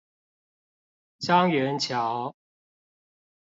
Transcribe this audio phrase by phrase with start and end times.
[1.19, 2.35] 樟原橋